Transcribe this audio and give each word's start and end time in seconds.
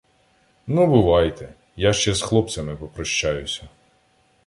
—Ну, 0.67 0.87
бувайте! 0.87 1.53
Я 1.75 1.93
ще 1.93 2.13
з 2.13 2.21
хлопцями 2.21 2.75
попрощаюся. 2.75 3.67